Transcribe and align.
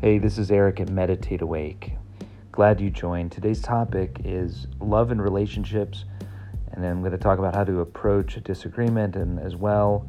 Hey, 0.00 0.18
this 0.18 0.38
is 0.38 0.52
Eric 0.52 0.78
at 0.78 0.90
Meditate 0.90 1.42
Awake. 1.42 1.94
Glad 2.52 2.80
you 2.80 2.88
joined. 2.88 3.32
Today's 3.32 3.60
topic 3.60 4.20
is 4.24 4.68
love 4.78 5.10
and 5.10 5.20
relationships, 5.20 6.04
and 6.70 6.84
then 6.84 6.92
I'm 6.92 7.00
going 7.00 7.10
to 7.10 7.18
talk 7.18 7.40
about 7.40 7.56
how 7.56 7.64
to 7.64 7.80
approach 7.80 8.36
a 8.36 8.40
disagreement 8.40 9.16
and 9.16 9.40
as 9.40 9.56
well 9.56 10.08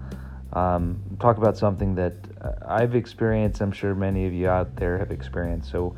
um, 0.53 1.01
talk 1.19 1.37
about 1.37 1.57
something 1.57 1.95
that 1.95 2.13
uh, 2.39 2.51
I've 2.67 2.93
experienced. 2.93 3.61
I'm 3.61 3.71
sure 3.71 3.95
many 3.95 4.27
of 4.27 4.33
you 4.33 4.47
out 4.47 4.75
there 4.75 4.95
have 4.99 5.09
experienced. 5.09 5.71
So 5.71 5.95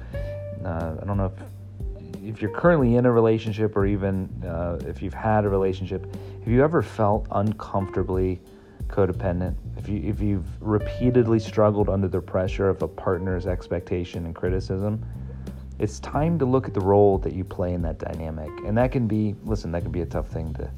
uh, 0.63 0.95
I 1.01 1.05
don't 1.05 1.17
know 1.17 1.25
if 1.25 2.23
if 2.23 2.41
you're 2.41 2.55
currently 2.55 2.95
in 2.95 3.05
a 3.05 3.11
relationship 3.11 3.75
or 3.75 3.85
even 3.85 4.29
uh, 4.45 4.79
if 4.87 5.01
you've 5.01 5.13
had 5.13 5.43
a 5.43 5.49
relationship, 5.49 6.05
have 6.45 6.47
you 6.47 6.63
ever 6.63 6.81
felt 6.81 7.27
uncomfortably 7.31 8.39
codependent? 8.91 9.55
If 9.77 9.87
you 9.87 10.01
if 10.03 10.21
you've 10.21 10.45
repeatedly 10.61 11.39
struggled 11.39 11.89
under 11.89 12.07
the 12.07 12.21
pressure 12.21 12.69
of 12.69 12.81
a 12.81 12.87
partner's 12.87 13.47
expectation 13.47 14.25
and 14.25 14.35
criticism, 14.35 15.03
it's 15.79 15.99
time 15.99 16.37
to 16.39 16.45
look 16.45 16.67
at 16.67 16.73
the 16.73 16.81
role 16.81 17.17
that 17.19 17.33
you 17.33 17.43
play 17.43 17.73
in 17.73 17.81
that 17.83 17.97
dynamic. 17.97 18.49
And 18.65 18.77
that 18.77 18.91
can 18.91 19.07
be 19.07 19.35
listen, 19.43 19.71
that 19.71 19.81
can 19.81 19.91
be 19.91 20.01
a 20.01 20.05
tough 20.05 20.27
thing 20.27 20.53
to 20.55 20.69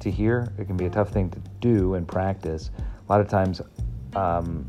to 0.00 0.10
hear. 0.10 0.52
It 0.58 0.66
can 0.66 0.76
be 0.76 0.86
a 0.86 0.90
tough 0.90 1.10
thing 1.10 1.30
to 1.30 1.40
do 1.60 1.94
and 1.94 2.06
practice. 2.06 2.70
A 2.78 3.12
lot 3.12 3.20
of 3.20 3.28
times, 3.28 3.60
um, 4.14 4.66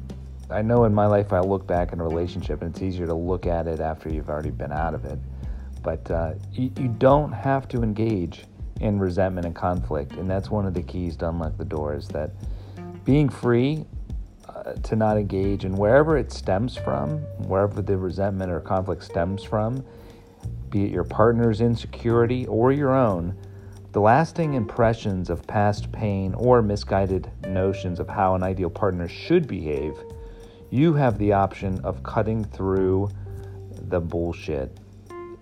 I 0.49 0.61
know 0.61 0.85
in 0.85 0.93
my 0.93 1.05
life 1.05 1.33
I 1.33 1.39
look 1.39 1.67
back 1.67 1.91
in 1.91 1.99
a 1.99 2.03
relationship 2.03 2.61
and 2.61 2.73
it's 2.73 2.81
easier 2.81 3.05
to 3.05 3.13
look 3.13 3.45
at 3.45 3.67
it 3.67 3.79
after 3.79 4.09
you've 4.09 4.29
already 4.29 4.51
been 4.51 4.71
out 4.71 4.93
of 4.93 5.05
it. 5.05 5.19
But 5.83 6.09
uh, 6.09 6.33
you, 6.53 6.71
you 6.77 6.87
don't 6.87 7.31
have 7.31 7.67
to 7.69 7.83
engage 7.83 8.45
in 8.79 8.99
resentment 8.99 9.45
and 9.45 9.55
conflict, 9.55 10.13
and 10.13 10.29
that's 10.29 10.49
one 10.49 10.65
of 10.65 10.73
the 10.73 10.83
keys 10.83 11.15
to 11.17 11.29
unlock 11.29 11.57
the 11.57 11.65
door. 11.65 11.95
Is 11.95 12.07
that 12.09 12.31
being 13.07 13.29
free 13.29 13.85
uh, 14.49 14.73
to 14.73 14.97
not 14.97 15.17
engage 15.17 15.63
and 15.63 15.77
wherever 15.77 16.17
it 16.17 16.29
stems 16.29 16.75
from, 16.75 17.19
wherever 17.47 17.81
the 17.81 17.97
resentment 17.97 18.51
or 18.51 18.59
conflict 18.59 19.01
stems 19.01 19.41
from, 19.41 19.81
be 20.69 20.83
it 20.83 20.91
your 20.91 21.05
partner's 21.05 21.61
insecurity 21.61 22.45
or 22.47 22.73
your 22.73 22.93
own, 22.93 23.33
the 23.93 24.01
lasting 24.01 24.55
impressions 24.55 25.29
of 25.29 25.47
past 25.47 25.89
pain 25.93 26.33
or 26.33 26.61
misguided 26.61 27.31
notions 27.47 28.01
of 28.01 28.09
how 28.09 28.35
an 28.35 28.43
ideal 28.43 28.69
partner 28.69 29.07
should 29.07 29.47
behave, 29.47 29.93
you 30.69 30.93
have 30.93 31.17
the 31.17 31.31
option 31.31 31.79
of 31.85 32.03
cutting 32.03 32.43
through 32.43 33.09
the 33.87 34.01
bullshit. 34.01 34.77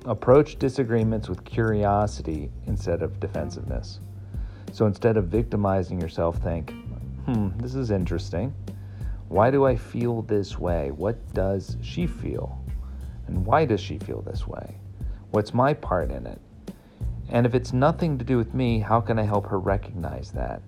Approach 0.05 0.59
disagreements 0.59 1.27
with 1.27 1.44
curiosity 1.44 2.52
instead 2.67 3.02
of 3.02 3.19
defensiveness. 3.19 4.02
So 4.72 4.85
instead 4.85 5.17
of 5.17 5.29
victimizing 5.29 6.00
yourself, 6.00 6.38
think, 6.44 6.72
hmm, 7.26 7.50
this 7.58 7.76
is 7.76 7.92
interesting. 7.92 8.54
Why 9.28 9.50
do 9.50 9.66
I 9.66 9.76
feel 9.76 10.22
this 10.22 10.59
way? 10.59 10.92
What 10.92 11.34
does 11.34 11.78
she 11.81 12.06
feel? 12.06 12.62
And 13.28 13.45
why 13.45 13.66
does 13.66 13.81
she 13.81 13.98
feel 13.98 14.22
this 14.22 14.48
way? 14.48 14.78
What's 15.31 15.53
my 15.53 15.73
part 15.73 16.12
in 16.12 16.28
it? 16.28 16.40
And 17.30 17.46
if 17.46 17.56
it's 17.56 17.73
nothing 17.73 18.18
to 18.20 18.26
do 18.26 18.38
with 18.38 18.53
me, 18.53 18.80
how 18.80 19.02
can 19.02 19.18
I 19.18 19.23
help 19.23 19.48
her 19.48 19.59
recognize 19.59 20.31
that? 20.31 20.62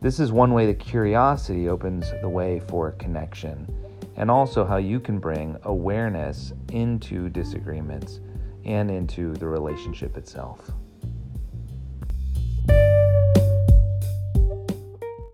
This 0.00 0.20
is 0.20 0.30
one 0.30 0.52
way 0.52 0.66
that 0.66 0.78
curiosity 0.78 1.68
opens 1.68 2.12
the 2.22 2.28
way 2.28 2.60
for 2.60 2.92
connection, 2.92 3.66
and 4.16 4.30
also 4.30 4.64
how 4.64 4.76
you 4.76 5.00
can 5.00 5.18
bring 5.18 5.56
awareness 5.64 6.52
into 6.70 7.28
disagreements 7.28 8.20
and 8.64 8.90
into 8.90 9.32
the 9.34 9.46
relationship 9.46 10.16
itself. 10.16 10.70